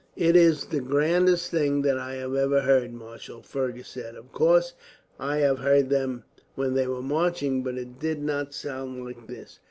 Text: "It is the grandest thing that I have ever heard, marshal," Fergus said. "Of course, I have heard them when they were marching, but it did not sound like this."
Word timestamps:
"It 0.15 0.35
is 0.35 0.65
the 0.65 0.79
grandest 0.79 1.51
thing 1.51 1.83
that 1.83 1.95
I 1.99 2.15
have 2.15 2.33
ever 2.33 2.61
heard, 2.61 2.91
marshal," 2.91 3.43
Fergus 3.43 3.87
said. 3.89 4.15
"Of 4.15 4.31
course, 4.31 4.73
I 5.19 5.37
have 5.41 5.59
heard 5.59 5.91
them 5.91 6.23
when 6.55 6.73
they 6.73 6.87
were 6.87 7.03
marching, 7.03 7.61
but 7.61 7.77
it 7.77 7.99
did 7.99 8.19
not 8.19 8.51
sound 8.51 9.05
like 9.05 9.27
this." 9.27 9.59